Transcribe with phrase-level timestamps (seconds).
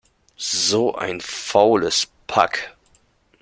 [0.35, 2.75] So ein faules Pack!